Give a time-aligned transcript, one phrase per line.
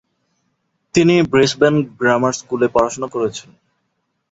[0.95, 3.49] তিনি Brisbane grammar স্কুলে পড়াশোনা করেছেন।